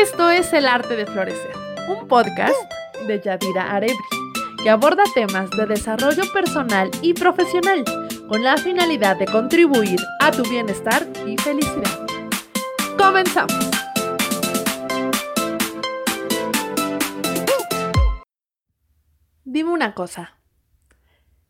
[0.00, 1.52] Esto es El Arte de Florecer,
[1.86, 2.56] un podcast
[3.06, 3.98] de Yadira Arebri,
[4.62, 7.84] que aborda temas de desarrollo personal y profesional
[8.26, 12.06] con la finalidad de contribuir a tu bienestar y felicidad.
[12.96, 13.70] Comenzamos.
[19.44, 20.38] Dime una cosa.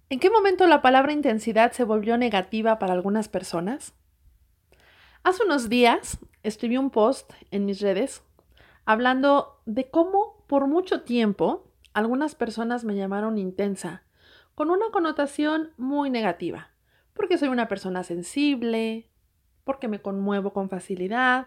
[0.09, 3.95] ¿En qué momento la palabra intensidad se volvió negativa para algunas personas?
[5.23, 8.25] Hace unos días escribí un post en mis redes
[8.91, 14.03] hablando de cómo por mucho tiempo algunas personas me llamaron intensa,
[14.57, 16.73] con una connotación muy negativa,
[17.15, 19.09] porque soy una persona sensible,
[19.63, 21.47] porque me conmuevo con facilidad,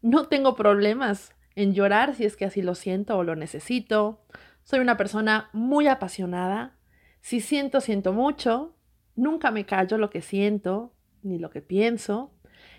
[0.00, 4.24] no tengo problemas en llorar si es que así lo siento o lo necesito,
[4.62, 6.76] soy una persona muy apasionada,
[7.20, 8.76] si siento, siento mucho,
[9.16, 12.30] nunca me callo lo que siento ni lo que pienso,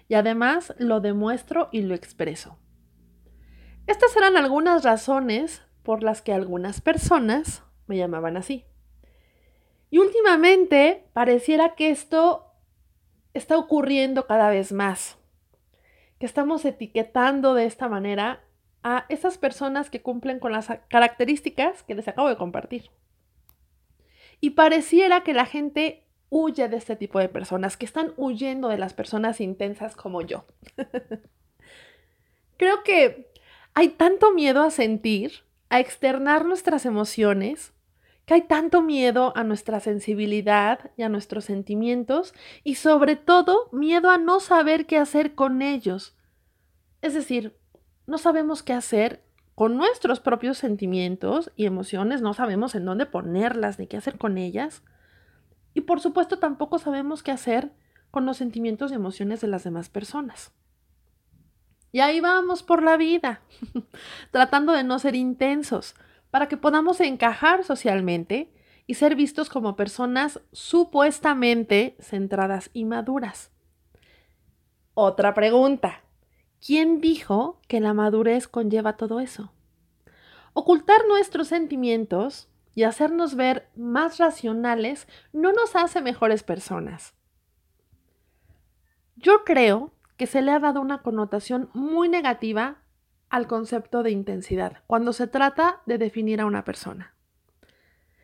[0.08, 2.58] y además lo demuestro y lo expreso.
[3.88, 8.66] Estas eran algunas razones por las que algunas personas me llamaban así.
[9.90, 12.52] Y últimamente pareciera que esto
[13.34, 15.18] está ocurriendo cada vez más,
[16.20, 18.44] que estamos etiquetando de esta manera
[18.84, 22.92] a esas personas que cumplen con las características que les acabo de compartir.
[24.42, 28.78] Y pareciera que la gente huye de este tipo de personas, que están huyendo de
[28.78, 30.46] las personas intensas como yo.
[32.58, 33.32] Creo que
[33.78, 37.74] hay tanto miedo a sentir, a externar nuestras emociones,
[38.26, 42.34] que hay tanto miedo a nuestra sensibilidad y a nuestros sentimientos
[42.64, 46.18] y sobre todo miedo a no saber qué hacer con ellos.
[47.04, 47.56] Es decir,
[48.08, 49.22] no sabemos qué hacer
[49.54, 54.40] con nuestros propios sentimientos y emociones, no sabemos en dónde ponerlas ni qué hacer con
[54.40, 54.82] ellas.
[55.76, 57.74] Y por supuesto tampoco sabemos qué hacer
[58.10, 60.52] con los sentimientos y emociones de las demás personas.
[61.92, 63.42] Y ahí vamos por la vida,
[64.32, 65.96] tratando de no ser intensos,
[66.30, 68.52] para que podamos encajar socialmente
[68.86, 73.52] y ser vistos como personas supuestamente centradas y maduras.
[74.94, 76.02] Otra pregunta.
[76.66, 79.52] ¿Quién dijo que la madurez conlleva todo eso?
[80.54, 87.14] Ocultar nuestros sentimientos y hacernos ver más racionales no nos hace mejores personas.
[89.16, 92.82] Yo creo que se le ha dado una connotación muy negativa
[93.30, 97.14] al concepto de intensidad cuando se trata de definir a una persona.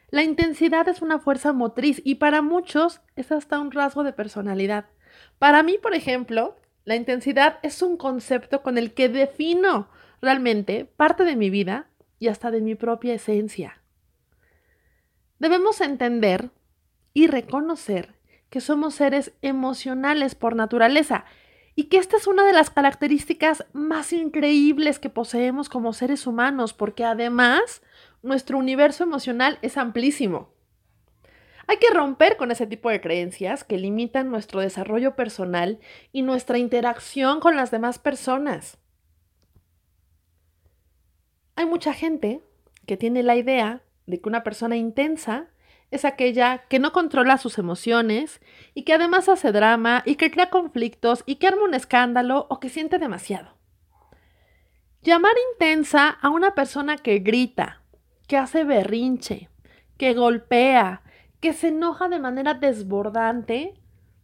[0.10, 4.86] La intensidad es una fuerza motriz y para muchos es hasta un rasgo de personalidad.
[5.40, 6.56] Para mí, por ejemplo,
[6.86, 9.90] la intensidad es un concepto con el que defino
[10.22, 11.88] realmente parte de mi vida
[12.20, 13.82] y hasta de mi propia esencia.
[15.40, 16.52] Debemos entender
[17.14, 18.16] y reconocer
[18.50, 21.26] que somos seres emocionales por naturaleza
[21.76, 26.74] y que esta es una de las características más increíbles que poseemos como seres humanos,
[26.74, 27.82] porque además
[28.22, 30.54] nuestro universo emocional es amplísimo.
[31.68, 35.80] Hay que romper con ese tipo de creencias que limitan nuestro desarrollo personal
[36.12, 38.78] y nuestra interacción con las demás personas.
[41.56, 42.42] Hay mucha gente
[42.86, 45.48] que tiene la idea de que una persona intensa
[45.92, 48.42] es aquella que no controla sus emociones
[48.74, 52.60] y que además hace drama y que crea conflictos y que arma un escándalo o
[52.60, 53.58] que siente demasiado.
[55.02, 57.82] Llamar intensa a una persona que grita,
[58.28, 59.50] que hace berrinche,
[59.98, 61.04] que golpea,
[61.40, 63.74] que se enoja de manera desbordante,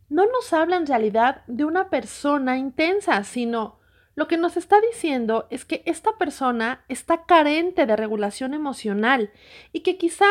[0.08, 3.80] no nos habla en realidad de una persona intensa, sino
[4.16, 9.32] lo que nos está diciendo es que esta persona está carente de regulación emocional
[9.72, 10.28] y que quizá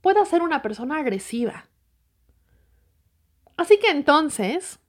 [0.00, 1.68] pueda ser una persona agresiva.
[3.56, 4.80] Así que entonces,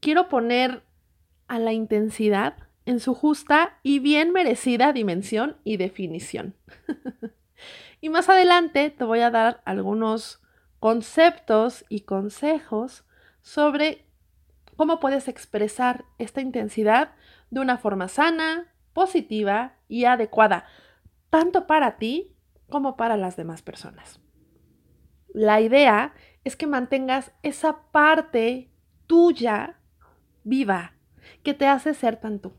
[0.00, 0.84] quiero poner
[1.48, 2.56] a la intensidad
[2.86, 6.54] en su justa y bien merecida dimensión y definición.
[8.00, 10.40] y más adelante te voy a dar algunos
[10.78, 13.04] conceptos y consejos
[13.40, 14.04] sobre
[14.76, 17.12] cómo puedes expresar esta intensidad
[17.50, 20.66] de una forma sana, positiva y adecuada,
[21.30, 22.34] tanto para ti
[22.68, 24.20] como para las demás personas.
[25.34, 28.70] La idea es que mantengas esa parte
[29.06, 29.78] tuya
[30.44, 30.94] viva
[31.42, 32.52] que te hace ser tan tú.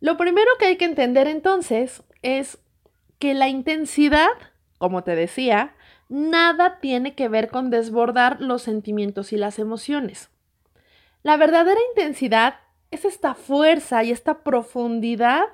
[0.00, 2.58] Lo primero que hay que entender entonces es
[3.18, 4.30] que la intensidad,
[4.78, 5.74] como te decía,
[6.08, 10.30] nada tiene que ver con desbordar los sentimientos y las emociones.
[11.22, 12.56] La verdadera intensidad
[12.90, 15.44] es esta fuerza y esta profundidad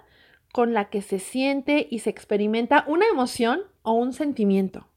[0.52, 4.87] con la que se siente y se experimenta una emoción o un sentimiento.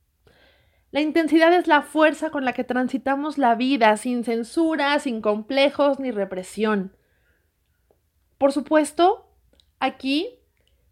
[0.91, 5.99] La intensidad es la fuerza con la que transitamos la vida, sin censura, sin complejos
[5.99, 6.95] ni represión.
[8.37, 9.31] Por supuesto,
[9.81, 10.37] Aquí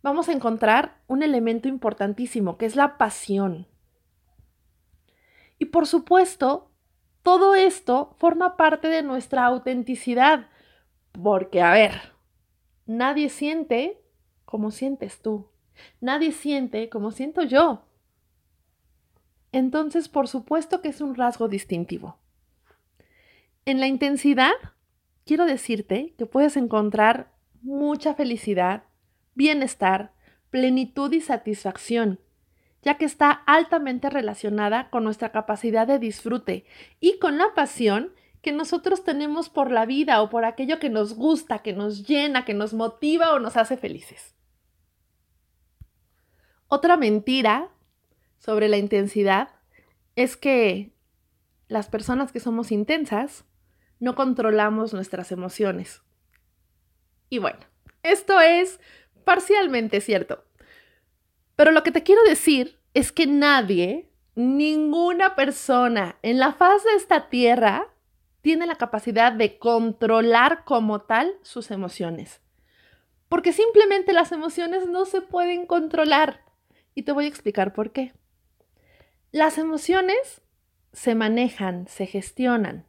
[0.01, 3.67] vamos a encontrar un elemento importantísimo, que es la pasión.
[5.59, 6.71] Y por supuesto,
[7.21, 10.47] todo esto forma parte de nuestra autenticidad,
[11.11, 12.13] porque, a ver,
[12.87, 14.01] nadie siente
[14.43, 15.51] como sientes tú.
[16.01, 17.85] Nadie siente como siento yo.
[19.51, 22.17] Entonces, por supuesto que es un rasgo distintivo.
[23.65, 24.53] En la intensidad,
[25.25, 27.31] quiero decirte que puedes encontrar
[27.61, 28.83] mucha felicidad,
[29.35, 30.11] bienestar,
[30.49, 32.19] plenitud y satisfacción,
[32.81, 36.65] ya que está altamente relacionada con nuestra capacidad de disfrute
[36.99, 41.13] y con la pasión que nosotros tenemos por la vida o por aquello que nos
[41.13, 44.33] gusta, que nos llena, que nos motiva o nos hace felices.
[46.67, 47.69] Otra mentira
[48.39, 49.49] sobre la intensidad
[50.15, 50.91] es que
[51.67, 53.45] las personas que somos intensas
[53.99, 56.01] no controlamos nuestras emociones.
[57.29, 57.59] Y bueno,
[58.01, 58.79] esto es
[59.23, 60.43] parcialmente cierto.
[61.55, 66.95] Pero lo que te quiero decir es que nadie, ninguna persona en la faz de
[66.95, 67.87] esta tierra
[68.41, 72.41] tiene la capacidad de controlar como tal sus emociones.
[73.27, 76.41] Porque simplemente las emociones no se pueden controlar.
[76.95, 78.13] Y te voy a explicar por qué.
[79.31, 80.41] Las emociones
[80.91, 82.85] se manejan, se gestionan.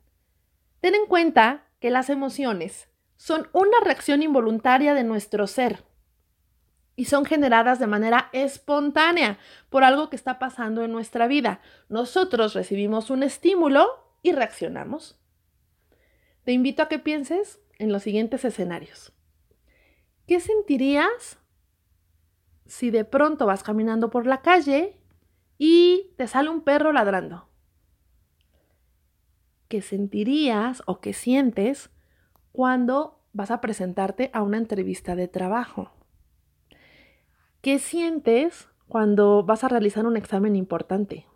[0.80, 5.84] Ten en cuenta que las emociones son una reacción involuntaria de nuestro ser
[6.96, 9.38] y son generadas de manera espontánea
[9.68, 11.60] por algo que está pasando en nuestra vida.
[11.90, 13.86] Nosotros recibimos un estímulo
[14.22, 15.20] y reaccionamos.
[16.44, 19.12] Te invito a que pienses en los siguientes escenarios.
[20.26, 21.38] ¿Qué sentirías
[22.64, 24.99] si de pronto vas caminando por la calle
[25.62, 27.46] y te sale un perro ladrando?
[29.68, 31.90] ¿Qué sentirías o qué sientes
[32.50, 35.92] cuando vas a presentarte a una entrevista de trabajo?
[37.60, 41.26] ¿Qué sientes cuando vas a realizar un examen importante?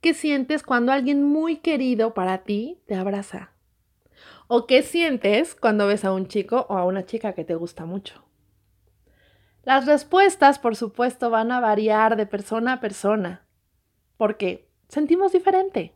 [0.00, 3.52] ¿Qué sientes cuando alguien muy querido para ti te abraza?
[4.48, 7.84] ¿O qué sientes cuando ves a un chico o a una chica que te gusta
[7.86, 8.27] mucho?
[9.68, 13.46] Las respuestas, por supuesto, van a variar de persona a persona,
[14.16, 15.94] porque sentimos diferente.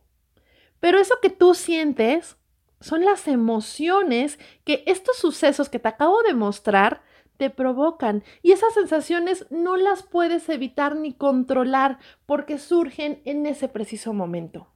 [0.78, 2.36] Pero eso que tú sientes
[2.80, 7.00] son las emociones que estos sucesos que te acabo de mostrar
[7.38, 13.68] te provocan y esas sensaciones no las puedes evitar ni controlar porque surgen en ese
[13.68, 14.70] preciso momento.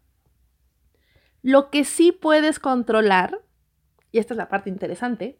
[1.42, 3.42] Lo que sí puedes controlar,
[4.10, 5.38] y esta es la parte interesante,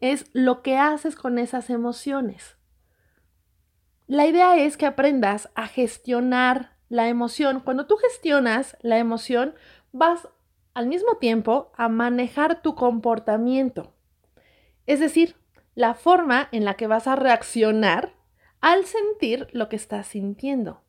[0.00, 2.57] es lo que haces con esas emociones.
[4.08, 7.60] La idea es que aprendas a gestionar la emoción.
[7.60, 9.54] Cuando tú gestionas la emoción,
[9.92, 10.28] vas
[10.72, 13.92] al mismo tiempo a manejar tu comportamiento.
[14.86, 15.36] Es decir,
[15.74, 18.14] la forma en la que vas a reaccionar
[18.62, 20.80] al sentir lo que estás sintiendo.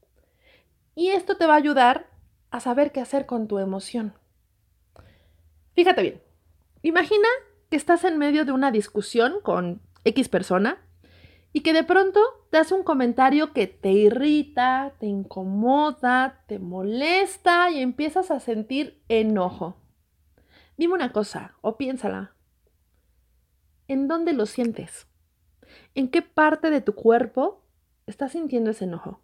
[0.95, 2.09] Y esto te va a ayudar
[2.51, 4.13] a saber qué hacer con tu emoción.
[5.75, 6.21] Fíjate bien,
[6.83, 7.27] imagina
[7.69, 10.81] que estás en medio de una discusión con X persona
[11.51, 12.19] y que de pronto
[12.51, 19.01] te hace un comentario que te irrita, te incomoda, te molesta y empiezas a sentir
[19.07, 19.77] enojo.
[20.77, 22.35] Dime una cosa o piénsala.
[23.87, 25.07] ¿En dónde lo sientes?
[25.95, 27.63] ¿En qué parte de tu cuerpo
[28.05, 29.21] estás sintiendo ese enojo?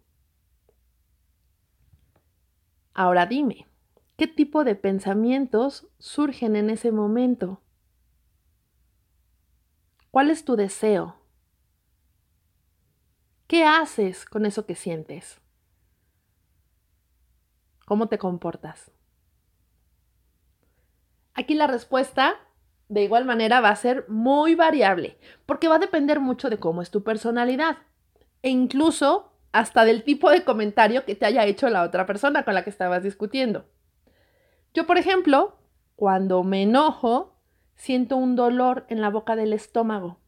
[2.92, 3.68] Ahora dime,
[4.16, 7.60] ¿qué tipo de pensamientos surgen en ese momento?
[10.10, 11.16] ¿Cuál es tu deseo?
[13.46, 15.40] ¿Qué haces con eso que sientes?
[17.86, 18.90] ¿Cómo te comportas?
[21.34, 22.34] Aquí la respuesta
[22.88, 26.82] de igual manera va a ser muy variable, porque va a depender mucho de cómo
[26.82, 27.78] es tu personalidad
[28.42, 32.54] e incluso hasta del tipo de comentario que te haya hecho la otra persona con
[32.54, 33.66] la que estabas discutiendo.
[34.74, 35.56] Yo, por ejemplo,
[35.94, 37.36] cuando me enojo,
[37.76, 40.18] siento un dolor en la boca del estómago.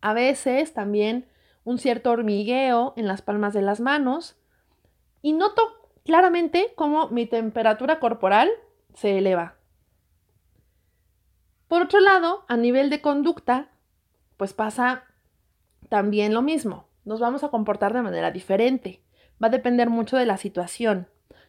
[0.00, 1.26] A veces también
[1.68, 4.36] un cierto hormigueo en las palmas de las manos
[5.20, 5.60] y noto
[6.02, 8.48] claramente cómo mi temperatura corporal
[8.94, 9.56] se eleva.
[11.68, 13.68] Por otro lado, a nivel de conducta,
[14.38, 15.04] pues pasa
[15.90, 16.88] también lo mismo.
[17.04, 19.02] Nos vamos a comportar de manera diferente.
[19.42, 21.06] Va a depender mucho de la situación.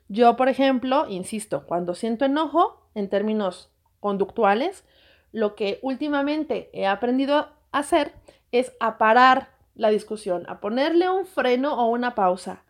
[0.09, 3.71] Yo, por ejemplo, insisto, cuando siento enojo, en términos
[4.01, 4.83] conductuales,
[5.31, 8.11] lo que últimamente he aprendido a hacer
[8.51, 12.65] es a parar la discusión, a ponerle un freno o una pausa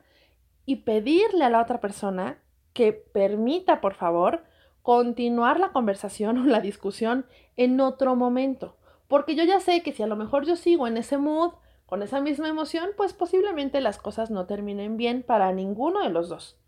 [0.65, 2.37] y pedirle a la otra persona
[2.73, 4.43] que permita, por favor,
[4.83, 7.25] continuar la conversación o la discusión
[7.57, 10.97] en otro momento, Porque yo ya sé que si a lo mejor yo sigo en
[10.97, 11.53] ese mood,
[11.87, 16.29] con esa misma emoción, pues posiblemente las cosas no terminen bien para ninguno de los
[16.29, 16.59] dos.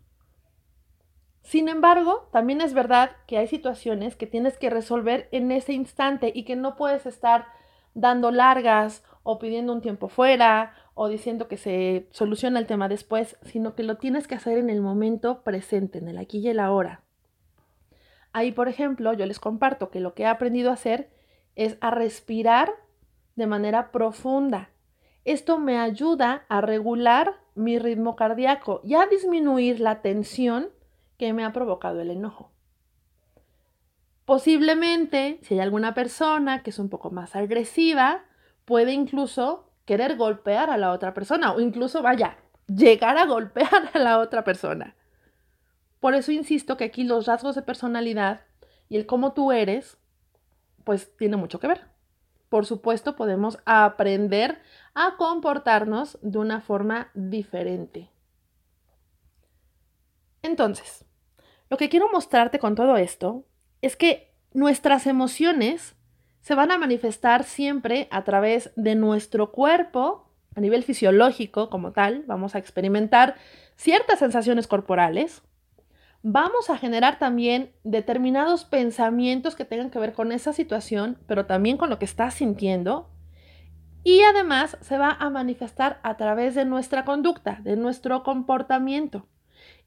[1.42, 6.32] Sin embargo, también es verdad que hay situaciones que tienes que resolver en ese instante
[6.34, 7.46] y que no puedes estar
[7.94, 13.38] dando largas o pidiendo un tiempo fuera o diciendo que se soluciona el tema después,
[13.42, 16.60] sino que lo tienes que hacer en el momento presente, en el aquí y el
[16.60, 17.02] ahora.
[18.32, 21.10] Ahí, por ejemplo, yo les comparto que lo que he aprendido a hacer
[21.54, 22.72] es a respirar
[23.36, 24.70] de manera profunda.
[25.24, 30.70] Esto me ayuda a regular mi ritmo cardíaco y a disminuir la tensión
[31.18, 32.50] que me ha provocado el enojo.
[34.24, 38.24] Posiblemente, si hay alguna persona que es un poco más agresiva,
[38.64, 43.98] puede incluso querer golpear a la otra persona o incluso, vaya, llegar a golpear a
[43.98, 44.94] la otra persona.
[46.00, 48.42] Por eso insisto que aquí los rasgos de personalidad
[48.88, 49.98] y el cómo tú eres,
[50.84, 51.86] pues tiene mucho que ver.
[52.48, 54.60] Por supuesto, podemos aprender
[54.94, 58.10] a comportarnos de una forma diferente.
[60.42, 61.04] Entonces,
[61.70, 63.46] lo que quiero mostrarte con todo esto
[63.80, 65.96] es que nuestras emociones
[66.42, 72.24] se van a manifestar siempre a través de nuestro cuerpo, a nivel fisiológico como tal,
[72.26, 73.36] vamos a experimentar
[73.76, 75.42] ciertas sensaciones corporales,
[76.22, 81.76] vamos a generar también determinados pensamientos que tengan que ver con esa situación, pero también
[81.76, 83.08] con lo que estás sintiendo.
[84.04, 89.28] Y además se va a manifestar a través de nuestra conducta, de nuestro comportamiento.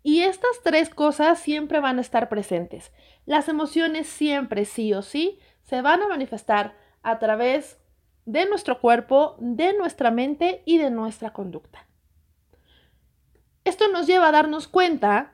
[0.03, 2.93] Y estas tres cosas siempre van a estar presentes.
[3.25, 7.77] Las emociones siempre, sí o sí, se van a manifestar a través
[8.25, 11.85] de nuestro cuerpo, de nuestra mente y de nuestra conducta.
[13.65, 15.33] Esto nos lleva a darnos cuenta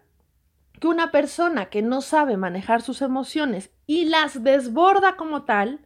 [0.80, 5.86] que una persona que no sabe manejar sus emociones y las desborda como tal,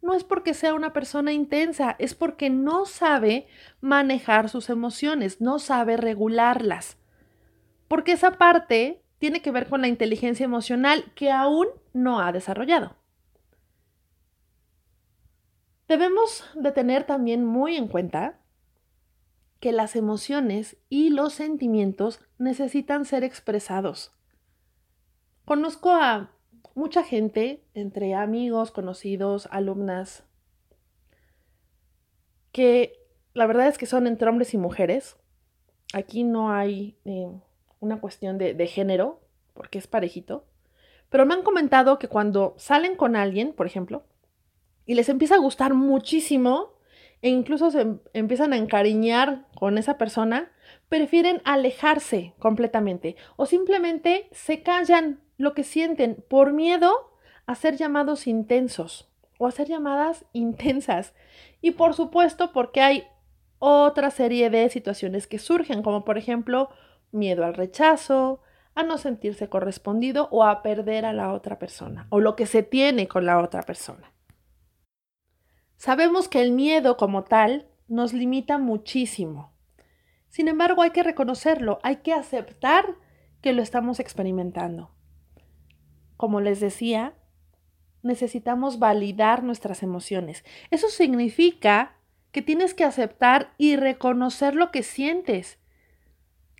[0.00, 3.46] no es porque sea una persona intensa, es porque no sabe
[3.80, 6.96] manejar sus emociones, no sabe regularlas
[7.92, 12.96] porque esa parte tiene que ver con la inteligencia emocional que aún no ha desarrollado.
[15.92, 18.40] Debemos de tener también muy en cuenta
[19.60, 24.10] que las emociones y los sentimientos necesitan ser expresados.
[25.44, 26.30] Conozco a
[26.74, 30.24] mucha gente, entre amigos, conocidos, alumnas,
[32.52, 32.94] que
[33.34, 35.18] la verdad es que son entre hombres y mujeres.
[35.92, 37.30] Aquí no hay eh,
[37.80, 39.20] una cuestión de, género,
[39.52, 40.46] porque es parejito,
[41.10, 44.06] pero me han comentado que cuando salen con alguien, por ejemplo,
[44.86, 46.72] y les empieza a gustar muchísimo,
[47.22, 50.50] e incluso se em, empiezan a encariñar con esa persona,
[50.88, 56.92] prefieren alejarse completamente o simplemente se callan lo que sienten por miedo
[57.46, 59.08] a ser llamados intensos
[59.38, 61.14] o a ser llamadas intensas.
[61.60, 63.04] Y por supuesto porque hay
[63.58, 66.70] otra serie de situaciones que surgen, como por ejemplo
[67.12, 68.40] miedo al rechazo,
[68.74, 72.62] a no sentirse correspondido o a perder a la otra persona o lo que se
[72.62, 74.11] tiene con la otra persona.
[75.82, 79.52] Sabemos que el miedo como tal nos limita muchísimo.
[80.28, 82.94] Sin embargo, hay que reconocerlo, hay que aceptar
[83.40, 84.94] que lo estamos experimentando.
[86.16, 87.14] Como les decía,
[88.00, 90.44] necesitamos validar nuestras emociones.
[90.70, 91.96] Eso significa
[92.30, 95.58] que tienes que aceptar y reconocer lo que sientes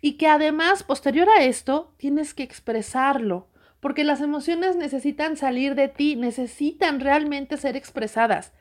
[0.01, 3.47] y que además, posterior a esto, tienes que expresarlo,
[3.79, 8.51] porque las emociones necesitan salir de ti, necesitan realmente ser expresadas.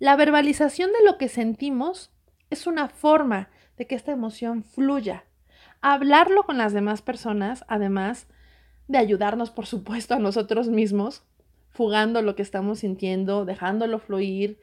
[0.00, 2.10] La verbalización de lo que sentimos
[2.48, 5.24] es una forma de que esta emoción fluya.
[5.82, 8.26] Hablarlo con las demás personas, además
[8.88, 11.22] de ayudarnos, por supuesto, a nosotros mismos,
[11.68, 14.58] fugando lo que estamos sintiendo, dejándolo fluir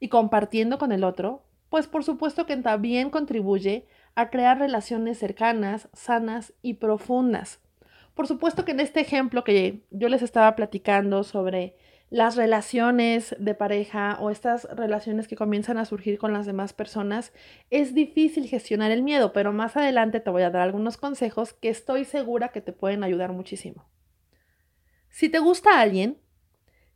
[0.00, 5.88] y compartiendo con el otro, pues por supuesto que también contribuye a crear relaciones cercanas,
[5.94, 7.58] sanas y profundas.
[8.14, 11.74] Por supuesto que en este ejemplo que yo les estaba platicando sobre
[12.14, 17.32] las relaciones de pareja o estas relaciones que comienzan a surgir con las demás personas,
[17.70, 21.70] es difícil gestionar el miedo, pero más adelante te voy a dar algunos consejos que
[21.70, 23.88] estoy segura que te pueden ayudar muchísimo.
[25.08, 26.16] Si te gusta alguien,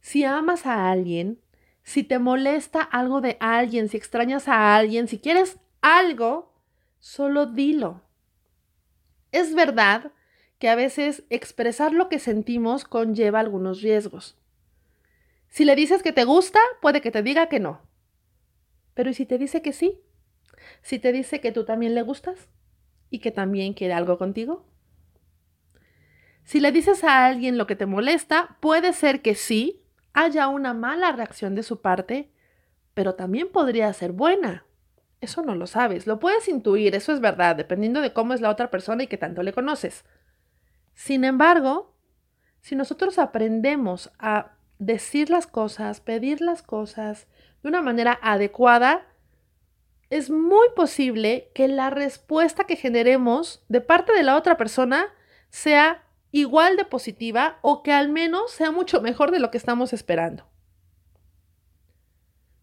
[0.01, 1.41] si amas a alguien,
[1.83, 6.55] si te molesta algo de alguien, si extrañas a alguien, si quieres algo,
[7.01, 8.03] solo dilo.
[9.33, 10.13] Es verdad
[10.61, 14.39] que a veces expresar lo que sentimos conlleva algunos riesgos.
[15.49, 17.81] Si le dices que te gusta, puede que te diga que no.
[18.95, 20.01] Pero ¿y si te dice que sí?
[20.83, 22.49] Si te dice que tú también le gustas
[23.11, 24.67] y que también quiere algo contigo.
[26.45, 29.83] Si le dices a alguien lo que te molesta, puede ser que sí
[30.15, 32.31] haya una mala reacción de su parte,
[32.95, 34.65] pero también podría ser buena.
[35.21, 38.51] Eso no lo sabes, lo puedes intuir, eso es verdad, dependiendo de cómo es la
[38.51, 40.05] otra persona y qué tanto le conoces.
[40.95, 41.95] Sin embargo,
[42.61, 47.27] si nosotros aprendemos a decir las cosas, pedir las cosas
[47.63, 49.07] de una manera adecuada,
[50.11, 55.07] es muy posible que la respuesta que generemos de parte de la otra persona
[55.51, 59.93] sea igual de positiva o que al menos sea mucho mejor de lo que estamos
[59.93, 60.47] esperando.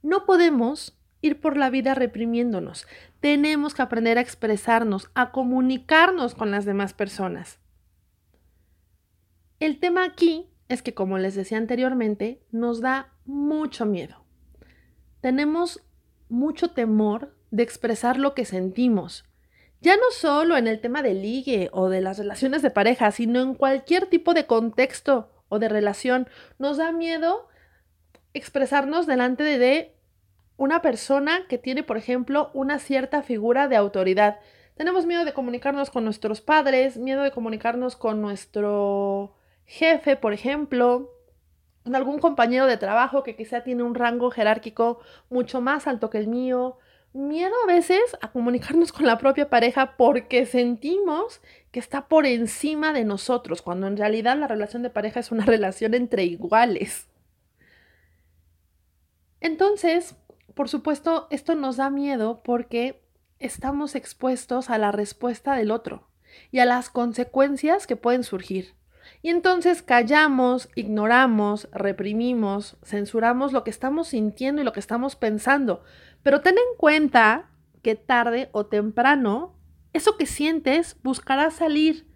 [0.01, 2.87] No podemos ir por la vida reprimiéndonos.
[3.19, 7.59] Tenemos que aprender a expresarnos, a comunicarnos con las demás personas.
[9.59, 14.23] El tema aquí es que, como les decía anteriormente, nos da mucho miedo.
[15.21, 15.83] Tenemos
[16.29, 19.25] mucho temor de expresar lo que sentimos.
[19.81, 23.41] Ya no solo en el tema del ligue o de las relaciones de pareja, sino
[23.41, 26.27] en cualquier tipo de contexto o de relación.
[26.57, 27.47] Nos da miedo
[28.33, 29.95] expresarnos delante de
[30.57, 34.39] una persona que tiene, por ejemplo, una cierta figura de autoridad.
[34.75, 41.11] Tenemos miedo de comunicarnos con nuestros padres, miedo de comunicarnos con nuestro jefe, por ejemplo,
[41.93, 46.27] algún compañero de trabajo que quizá tiene un rango jerárquico mucho más alto que el
[46.27, 46.77] mío.
[47.13, 51.41] Miedo a veces a comunicarnos con la propia pareja porque sentimos
[51.71, 55.45] que está por encima de nosotros, cuando en realidad la relación de pareja es una
[55.45, 57.07] relación entre iguales.
[59.39, 60.15] Entonces,
[60.55, 63.01] por supuesto, esto nos da miedo porque
[63.39, 66.07] estamos expuestos a la respuesta del otro
[66.51, 68.73] y a las consecuencias que pueden surgir.
[69.21, 75.83] Y entonces callamos, ignoramos, reprimimos, censuramos lo que estamos sintiendo y lo que estamos pensando.
[76.23, 77.49] Pero ten en cuenta
[77.81, 79.55] que tarde o temprano,
[79.93, 82.07] eso que sientes buscará salir.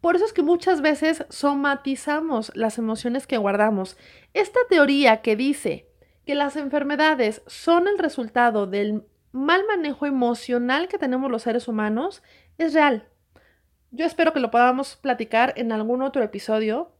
[0.00, 3.96] Por eso es que muchas veces somatizamos las emociones que guardamos.
[4.34, 5.88] Esta teoría que dice
[6.26, 12.22] que las enfermedades son el resultado del mal manejo emocional que tenemos los seres humanos
[12.58, 13.08] es real.
[13.92, 16.92] Yo espero que lo podamos platicar en algún otro episodio,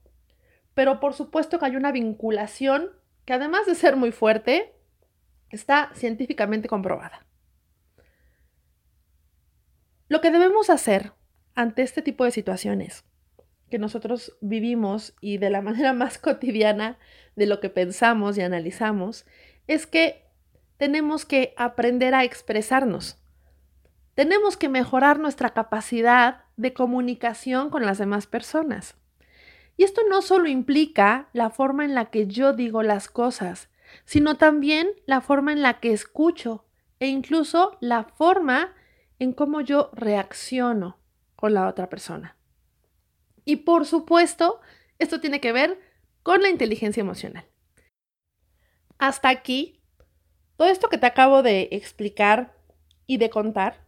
[0.74, 2.90] pero por supuesto que hay una vinculación
[3.24, 4.74] que además de ser muy fuerte,
[5.50, 7.26] está científicamente comprobada.
[10.08, 11.12] Lo que debemos hacer
[11.54, 13.04] ante este tipo de situaciones
[13.70, 16.98] que nosotros vivimos y de la manera más cotidiana
[17.36, 19.24] de lo que pensamos y analizamos,
[19.66, 20.26] es que
[20.76, 23.21] tenemos que aprender a expresarnos.
[24.14, 28.96] Tenemos que mejorar nuestra capacidad de comunicación con las demás personas.
[29.76, 33.70] Y esto no solo implica la forma en la que yo digo las cosas,
[34.04, 36.66] sino también la forma en la que escucho
[37.00, 38.74] e incluso la forma
[39.18, 40.98] en cómo yo reacciono
[41.34, 42.36] con la otra persona.
[43.44, 44.60] Y por supuesto,
[44.98, 45.80] esto tiene que ver
[46.22, 47.46] con la inteligencia emocional.
[48.98, 49.80] Hasta aquí,
[50.56, 52.54] todo esto que te acabo de explicar
[53.06, 53.86] y de contar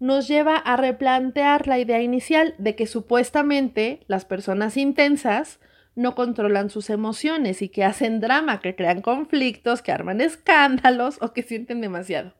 [0.00, 5.60] nos lleva a replantear la idea inicial de que supuestamente las personas intensas
[5.94, 11.34] no controlan sus emociones y que hacen drama, que crean conflictos, que arman escándalos o
[11.34, 12.34] que sienten demasiado.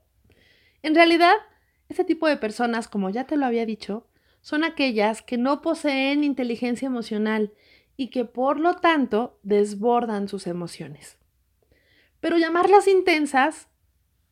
[0.83, 1.35] En realidad,
[1.91, 4.07] ese tipo de personas, como ya te lo había dicho,
[4.41, 7.53] son aquellas que no poseen inteligencia emocional
[7.99, 11.19] y que por lo tanto desbordan sus emociones.
[12.21, 13.69] Pero llamarlas intensas,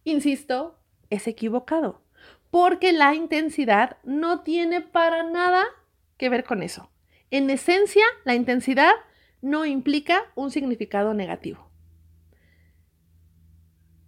[0.04, 0.78] insisto,
[1.10, 2.02] es equivocado,
[2.50, 5.64] porque la intensidad no tiene para nada
[6.16, 6.90] que ver con eso.
[7.30, 8.92] En esencia, la intensidad
[9.40, 11.70] no implica un significado negativo.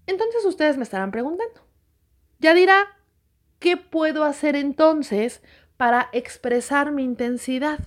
[0.06, 1.60] Entonces ustedes me estarán preguntando,
[2.38, 2.98] ya dirá,
[3.58, 5.42] ¿qué puedo hacer entonces
[5.76, 7.78] para expresar mi intensidad?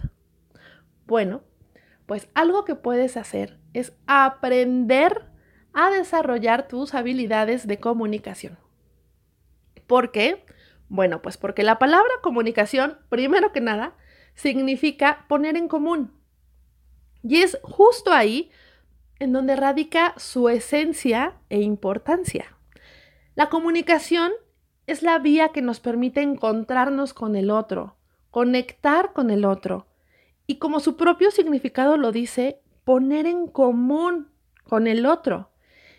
[1.05, 1.43] Bueno,
[2.05, 5.25] pues algo que puedes hacer es aprender
[5.73, 8.62] a desarrollar tus habilidades de comunicación.
[9.93, 10.43] ¿Por qué?
[10.89, 13.93] Bueno, pues porque la palabra comunicación, primero que nada,
[14.33, 16.11] significa poner en común.
[17.21, 18.49] Y es justo ahí
[19.19, 22.57] en donde radica su esencia e importancia.
[23.35, 24.31] La comunicación
[24.87, 27.95] es la vía que nos permite encontrarnos con el otro,
[28.31, 29.85] conectar con el otro
[30.47, 34.31] y como su propio significado lo dice, poner en común
[34.63, 35.51] con el otro.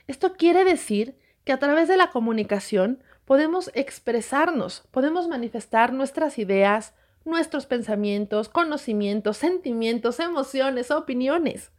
[0.08, 6.94] Esto quiere decir que a través de la comunicación podemos expresarnos, podemos manifestar nuestras ideas,
[7.24, 11.72] nuestros pensamientos, conocimientos, sentimientos, emociones, opiniones.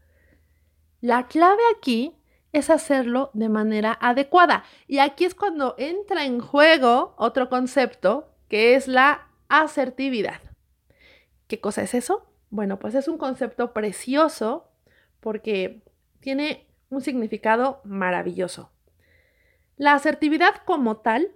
[1.02, 2.16] La clave aquí
[2.52, 4.64] es hacerlo de manera adecuada.
[4.88, 10.40] Y aquí es cuando entra en juego otro concepto que es la asertividad.
[11.48, 12.26] ¿Qué cosa es eso?
[12.50, 14.70] Bueno, pues es un concepto precioso
[15.20, 15.84] porque
[16.22, 18.72] tiene un significado maravilloso.
[19.78, 21.35] La asertividad como tal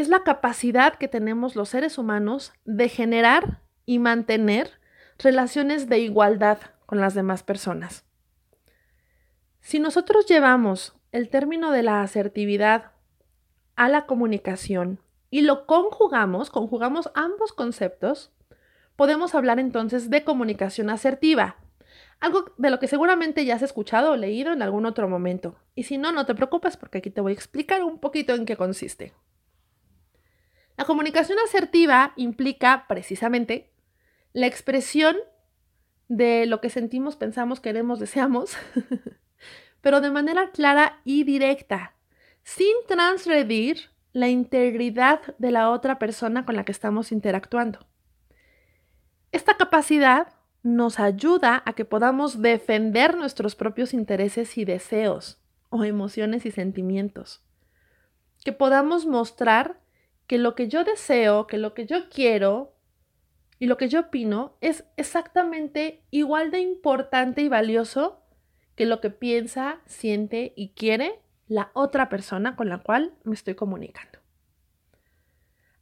[0.00, 4.80] es la capacidad que tenemos los seres humanos de generar y mantener
[5.18, 8.06] relaciones de igualdad con las demás personas.
[9.60, 12.92] Si nosotros llevamos el término de la asertividad
[13.76, 18.32] a la comunicación y lo conjugamos, conjugamos ambos conceptos,
[18.96, 21.56] podemos hablar entonces de comunicación asertiva,
[22.20, 25.56] algo de lo que seguramente ya has escuchado o leído en algún otro momento.
[25.74, 28.46] Y si no, no te preocupes porque aquí te voy a explicar un poquito en
[28.46, 29.12] qué consiste.
[30.80, 33.70] La comunicación asertiva implica precisamente
[34.32, 35.14] la expresión
[36.08, 38.56] de lo que sentimos, pensamos, queremos, deseamos,
[39.82, 41.96] pero de manera clara y directa,
[42.44, 47.86] sin transgredir la integridad de la otra persona con la que estamos interactuando.
[49.32, 50.28] Esta capacidad
[50.62, 57.44] nos ayuda a que podamos defender nuestros propios intereses y deseos o emociones y sentimientos.
[58.42, 59.79] Que podamos mostrar
[60.30, 62.72] que lo que yo deseo, que lo que yo quiero
[63.58, 68.22] y lo que yo opino es exactamente igual de importante y valioso
[68.76, 73.56] que lo que piensa, siente y quiere la otra persona con la cual me estoy
[73.56, 74.20] comunicando.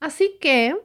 [0.00, 0.80] Así que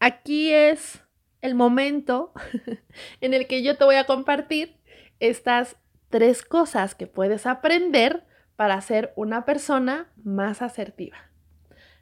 [0.00, 1.00] aquí es
[1.42, 2.32] el momento
[3.20, 4.80] en el que yo te voy a compartir
[5.20, 5.76] estas
[6.08, 8.24] tres cosas que puedes aprender
[8.56, 11.29] para ser una persona más asertiva.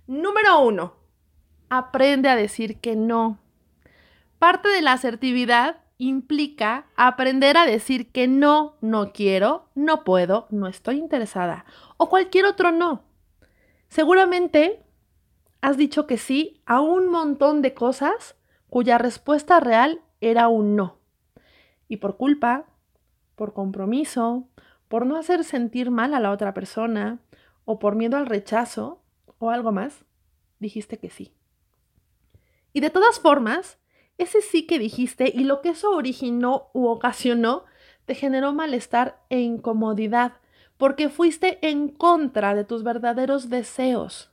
[0.08, 0.94] Número uno,
[1.68, 3.38] aprende a decir que no.
[4.38, 10.66] Parte de la asertividad implica aprender a decir que no, no quiero, no puedo, no
[10.66, 11.66] estoy interesada
[11.98, 13.02] o cualquier otro no.
[13.88, 14.82] Seguramente
[15.60, 18.34] has dicho que sí a un montón de cosas
[18.70, 21.00] cuya respuesta real era un no.
[21.86, 22.64] Y por culpa,
[23.34, 24.48] por compromiso,
[24.88, 27.18] por no hacer sentir mal a la otra persona
[27.66, 29.02] o por miedo al rechazo,
[29.38, 30.04] o algo más,
[30.58, 31.32] dijiste que sí.
[32.72, 33.78] Y de todas formas,
[34.18, 37.64] ese sí que dijiste y lo que eso originó u ocasionó
[38.04, 40.34] te generó malestar e incomodidad
[40.76, 44.30] porque fuiste en contra de tus verdaderos deseos.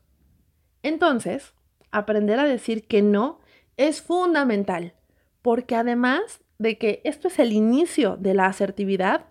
[0.84, 1.54] Entonces,
[1.92, 3.40] aprender a decir que no
[3.78, 4.94] es fundamental,
[5.42, 9.26] porque además de que esto es el inicio de la asertividad,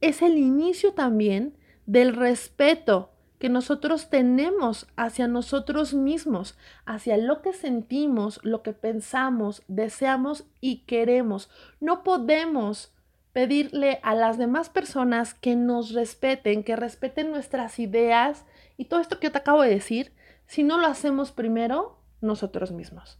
[0.00, 7.52] es el inicio también del respeto que nosotros tenemos hacia nosotros mismos, hacia lo que
[7.52, 11.50] sentimos, lo que pensamos, deseamos y queremos.
[11.80, 12.94] No podemos
[13.32, 18.46] pedirle a las demás personas que nos respeten, que respeten nuestras ideas
[18.78, 20.14] y todo esto que yo te acabo de decir,
[20.46, 23.18] si no lo hacemos primero nosotros mismos.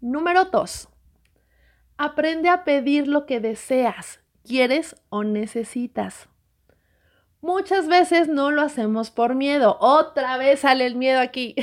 [0.00, 0.88] Número 2.
[1.98, 6.28] Aprende a pedir lo que deseas, quieres o necesitas.
[7.42, 9.76] Muchas veces no lo hacemos por miedo.
[9.80, 11.56] Otra vez sale el miedo aquí.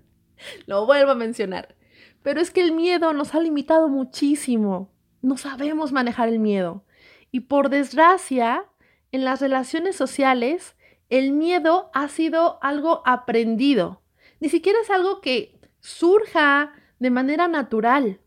[0.66, 1.74] lo vuelvo a mencionar.
[2.22, 4.92] Pero es que el miedo nos ha limitado muchísimo.
[5.22, 6.84] No sabemos manejar el miedo.
[7.32, 8.66] Y por desgracia,
[9.10, 10.76] en las relaciones sociales,
[11.08, 14.02] el miedo ha sido algo aprendido.
[14.40, 18.20] Ni siquiera es algo que surja de manera natural.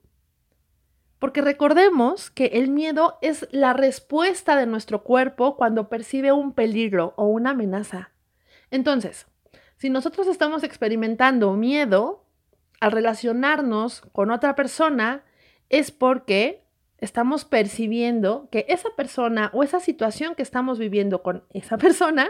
[1.20, 7.14] Porque recordemos que el miedo es la respuesta de nuestro cuerpo cuando percibe un peligro
[7.18, 8.12] o una amenaza.
[8.72, 9.28] Entonces,
[9.78, 12.26] si nosotros estamos experimentando miedo
[12.80, 15.24] al relacionarnos con otra persona,
[15.68, 16.64] es porque
[17.00, 22.30] estamos percibiendo que esa persona o esa situación que estamos viviendo con esa persona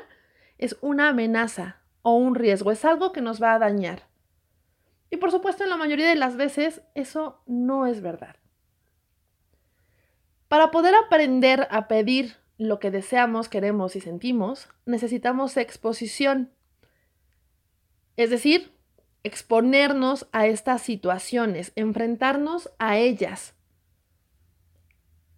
[0.57, 4.07] es una amenaza o un riesgo, es algo que nos va a dañar.
[5.11, 8.35] Y por supuesto, en la mayoría de las veces eso no es verdad.
[10.49, 16.51] Para poder aprender a pedir lo que deseamos, queremos y sentimos, necesitamos exposición.
[18.17, 18.73] Es decir,
[19.23, 23.53] exponernos a estas situaciones, enfrentarnos a ellas.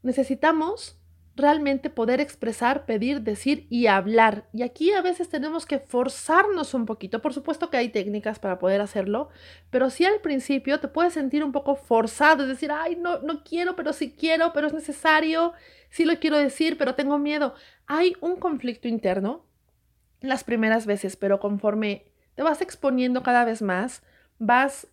[0.02, 0.98] Necesitamos
[1.42, 4.46] realmente poder expresar, pedir, decir y hablar.
[4.54, 7.22] Y aquí a veces tenemos que forzarnos un poquito.
[7.22, 9.30] Por supuesto que hay técnicas para poder hacerlo,
[9.70, 13.44] pero si al principio te puedes sentir un poco forzado, es decir, ay, no, no
[13.44, 15.54] quiero, pero sí quiero, pero es necesario,
[15.90, 17.56] sí lo quiero decir, pero tengo miedo.
[17.88, 19.44] Hay un conflicto interno
[20.22, 24.04] las primeras veces, pero conforme te vas exponiendo cada vez más,
[24.40, 24.88] vas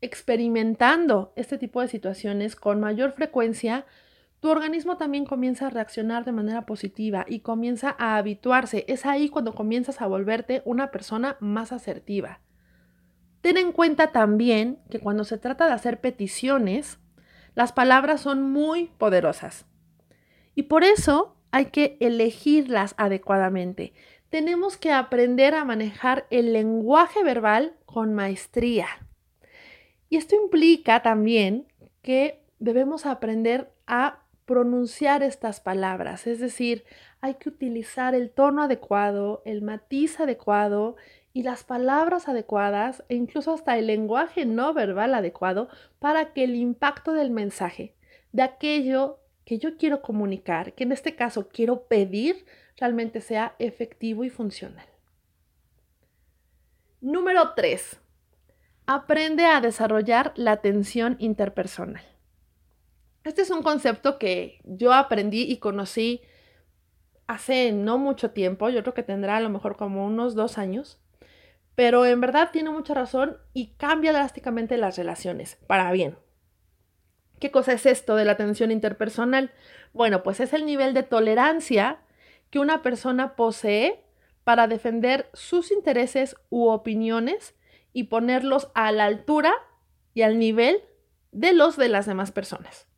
[0.00, 3.86] experimentando este tipo de situaciones con mayor frecuencia,
[4.40, 8.86] tu organismo también comienza a reaccionar de manera positiva y comienza a habituarse.
[8.88, 12.40] Es ahí cuando comienzas a volverte una persona más asertiva.
[13.42, 16.98] Ten en cuenta también que cuando se trata de hacer peticiones,
[17.54, 19.66] las palabras son muy poderosas.
[20.54, 23.92] Y por eso hay que elegirlas adecuadamente.
[24.30, 28.86] tenemos que aprender a manejar el lenguaje verbal con maestría.
[30.08, 31.66] Y esto implica también
[32.00, 34.19] que debemos aprender a
[34.50, 36.84] pronunciar estas palabras, es decir,
[37.20, 40.96] hay que utilizar el tono adecuado, el matiz adecuado
[41.32, 45.68] y las palabras adecuadas e incluso hasta el lenguaje no verbal adecuado
[46.00, 47.94] para que el impacto del mensaje,
[48.32, 52.44] de aquello que yo quiero comunicar, que en este caso quiero pedir,
[52.76, 54.86] realmente sea efectivo y funcional.
[57.00, 58.00] Número 3.
[58.86, 62.09] Aprende a desarrollar la atención interpersonal.
[63.24, 66.22] Este es un concepto que yo aprendí y conocí
[67.26, 70.98] hace no mucho tiempo, yo creo que tendrá a lo mejor como unos dos años,
[71.74, 76.18] pero en verdad tiene mucha razón y cambia drásticamente las relaciones, para bien.
[77.38, 79.52] ¿Qué cosa es esto de la atención interpersonal?
[79.92, 82.00] Bueno, pues es el nivel de tolerancia
[82.50, 84.04] que una persona posee
[84.44, 87.54] para defender sus intereses u opiniones
[87.92, 89.52] y ponerlos a la altura
[90.14, 90.82] y al nivel
[91.32, 92.89] de los de las demás personas.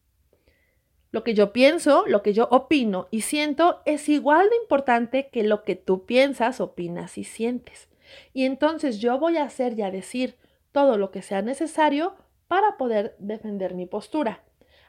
[1.12, 5.42] Lo que yo pienso, lo que yo opino y siento es igual de importante que
[5.44, 7.88] lo que tú piensas, opinas y sientes.
[8.33, 10.37] Y entonces yo voy a hacer y a decir
[10.72, 12.14] todo lo que sea necesario
[12.48, 14.42] para poder defender mi postura.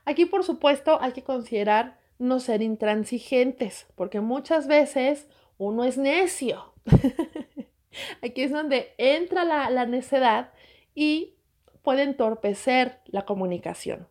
[0.05, 6.73] Aquí, por supuesto, hay que considerar no ser intransigentes, porque muchas veces uno es necio.
[8.21, 10.51] Aquí es donde entra la, la necedad
[10.95, 11.35] y
[11.83, 14.07] puede entorpecer la comunicación.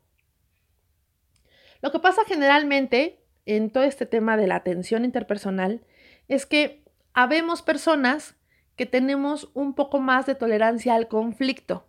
[1.83, 5.83] Lo que pasa generalmente en todo este tema de la atención interpersonal
[6.29, 8.37] es que habemos personas
[8.77, 11.85] que tenemos un poco más de tolerancia al conflicto,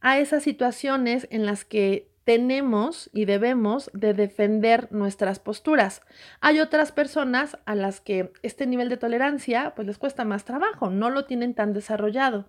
[0.00, 6.02] a esas situaciones en las que tenemos y debemos de defender nuestras posturas.
[6.40, 10.90] Hay otras personas a las que este nivel de tolerancia pues les cuesta más trabajo,
[10.90, 12.46] no lo tienen tan desarrollado.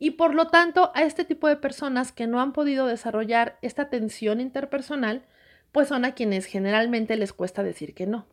[0.00, 3.82] Y por lo tanto, a este tipo de personas que no han podido desarrollar esta
[3.82, 5.22] atención interpersonal,
[5.72, 8.26] pues son a quienes generalmente les cuesta decir que no.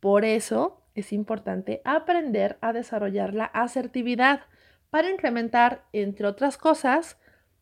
[0.00, 4.42] Por eso es importante aprender a desarrollar la asertividad
[4.90, 7.18] para incrementar, entre otras cosas,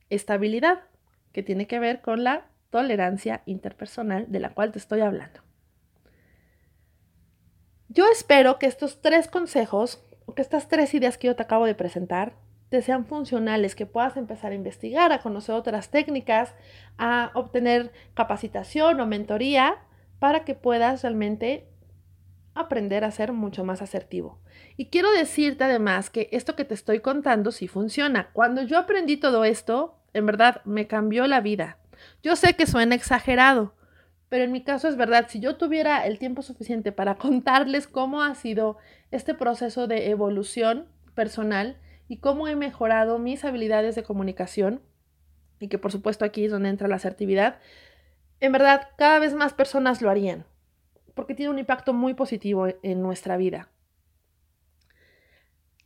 [0.09, 0.81] estabilidad,
[1.33, 5.41] que tiene que ver con la tolerancia interpersonal de la cual te estoy hablando.
[7.89, 11.67] Yo espero que estos tres consejos, o que estas tres ideas que yo te acabo
[11.67, 12.35] de presentar,
[12.69, 16.55] te sean funcionales, que puedas empezar a investigar, a conocer otras técnicas,
[16.99, 19.77] a obtener capacitación o mentoría
[20.19, 21.69] para que puedas realmente
[22.55, 24.41] aprender a ser mucho más asertivo.
[24.77, 28.31] Y quiero decirte además que esto que te estoy contando sí funciona.
[28.33, 31.79] Cuando yo aprendí todo esto, en verdad me cambió la vida.
[32.23, 33.75] Yo sé que suena exagerado,
[34.29, 38.23] pero en mi caso es verdad, si yo tuviera el tiempo suficiente para contarles cómo
[38.23, 38.77] ha sido
[39.11, 44.81] este proceso de evolución personal, y cómo he mejorado mis habilidades de comunicación,
[45.61, 47.59] y que por supuesto aquí es donde entra la asertividad,
[48.41, 50.47] en verdad cada vez más personas lo harían,
[51.15, 53.69] porque tiene un impacto muy positivo en nuestra vida.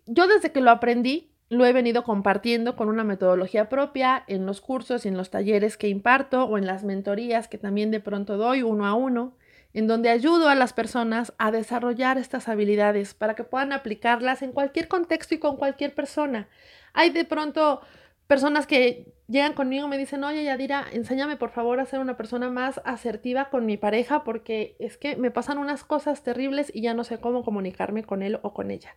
[0.06, 4.61] Yo desde que lo aprendí, lo he venido compartiendo con una metodología propia en los
[4.61, 8.37] cursos y en los talleres que imparto o en las mentorías que también de pronto
[8.37, 9.37] doy uno a uno
[9.74, 14.52] en donde ayudo a las personas a desarrollar estas habilidades para que puedan aplicarlas en
[14.52, 16.48] cualquier contexto y con cualquier persona.
[16.92, 17.80] Hay de pronto
[18.26, 22.16] personas que llegan conmigo y me dicen, oye Yadira, enséñame por favor a ser una
[22.16, 26.82] persona más asertiva con mi pareja porque es que me pasan unas cosas terribles y
[26.82, 28.94] ya no sé cómo comunicarme con él o con ella.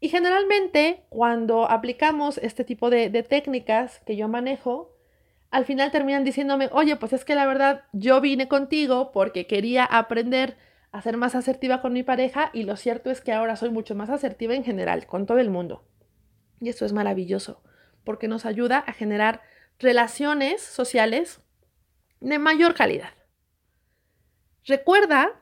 [0.00, 4.95] Y generalmente cuando aplicamos este tipo de, de técnicas que yo manejo,
[5.50, 9.84] al final terminan diciéndome, oye, pues es que la verdad yo vine contigo porque quería
[9.84, 10.56] aprender
[10.92, 13.94] a ser más asertiva con mi pareja y lo cierto es que ahora soy mucho
[13.94, 15.84] más asertiva en general, con todo el mundo.
[16.60, 17.62] Y esto es maravilloso
[18.04, 19.42] porque nos ayuda a generar
[19.78, 21.40] relaciones sociales
[22.20, 23.10] de mayor calidad.
[24.64, 25.32] Recuerda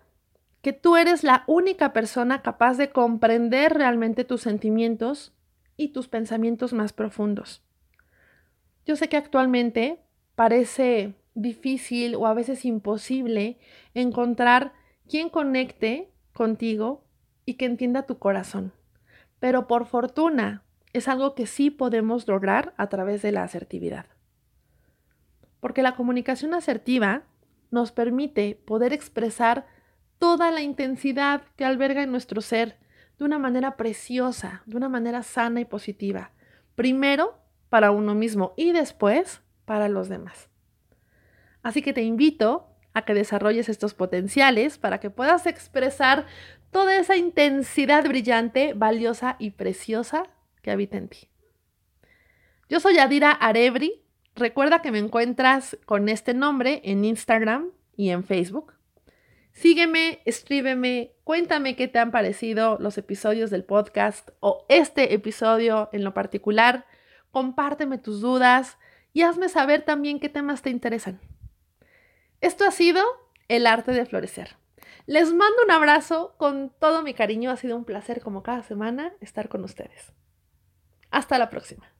[0.61, 5.33] que tú eres la única persona capaz de comprender realmente tus sentimientos
[5.77, 7.63] y tus pensamientos más profundos.
[8.87, 10.01] Yo sé que actualmente
[10.35, 13.59] parece difícil o a veces imposible
[13.95, 14.73] encontrar
[15.09, 17.05] quien conecte contigo
[17.45, 18.73] y que entienda tu corazón.
[19.41, 24.07] Pero por fortuna es algo que sí podemos lograr a través de la asertividad.
[25.61, 27.25] Porque la comunicación asertiva
[27.71, 29.67] nos permite poder expresar
[30.19, 32.79] toda la intensidad que alberga en nuestro ser
[33.19, 36.31] de una manera preciosa, de una manera sana y positiva.
[36.77, 37.39] Primero,
[37.75, 40.49] para uno mismo y después para los demás.
[41.65, 46.25] Así que te invito a que desarrolles estos potenciales para que puedas expresar
[46.71, 50.23] toda esa intensidad brillante, valiosa y preciosa
[50.63, 51.29] que habita en ti.
[52.69, 54.05] Yo soy Adira Arebri.
[54.37, 58.75] Recuerda que me encuentras con este nombre en Instagram y en Facebook.
[59.51, 66.05] Sígueme, escríbeme, cuéntame qué te han parecido los episodios del podcast o este episodio en
[66.05, 66.87] lo particular.
[67.35, 68.79] Compárteme tus dudas
[69.13, 71.21] y hazme saber también qué temas te interesan.
[72.41, 73.03] Esto ha sido
[73.49, 74.57] El arte de florecer.
[75.07, 77.51] Les mando un abrazo con todo mi cariño.
[77.51, 80.13] Ha sido un placer como cada semana estar con ustedes.
[81.11, 81.94] Hasta la próxima.